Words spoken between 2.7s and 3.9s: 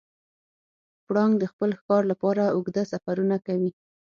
سفرونه کوي.